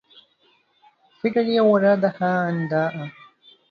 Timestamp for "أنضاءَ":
2.49-3.11